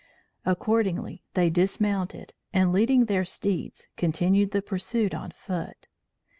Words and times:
Accordingly, 0.47 1.21
they 1.35 1.51
dismounted 1.51 2.33
and 2.51 2.73
leading 2.73 3.05
their 3.05 3.23
steeds, 3.23 3.87
continued 3.97 4.49
the 4.49 4.63
pursuit 4.63 5.13
on 5.13 5.29
foot. 5.29 5.87